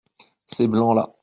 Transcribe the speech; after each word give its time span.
Ces 0.47 0.67
blancs-là. 0.67 1.05